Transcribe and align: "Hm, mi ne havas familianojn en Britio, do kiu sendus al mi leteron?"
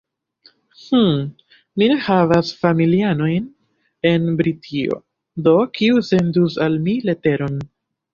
"Hm, 0.83 1.09
mi 1.81 1.89
ne 1.91 1.97
havas 2.05 2.49
familianojn 2.61 3.45
en 4.13 4.25
Britio, 4.39 4.97
do 5.49 5.53
kiu 5.77 6.01
sendus 6.09 6.57
al 6.69 6.79
mi 6.89 6.97
leteron?" 7.11 7.61